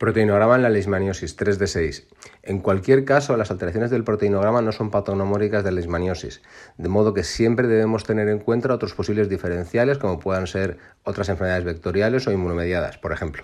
[0.00, 2.06] Proteinograma en la leishmaniosis 3 de 6.
[2.42, 6.40] En cualquier caso, las alteraciones del proteinograma no son patognomóricas de leishmaniosis,
[6.78, 11.28] de modo que siempre debemos tener en cuenta otros posibles diferenciales como puedan ser otras
[11.28, 13.42] enfermedades vectoriales o inmunomediadas, por ejemplo.